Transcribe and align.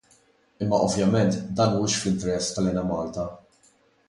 Imma 0.63 0.77
ovvjament 0.85 1.37
dan 1.59 1.69
mhuwiex 1.75 2.01
fl-interess 2.01 2.51
tal-Enemalta. 2.57 3.29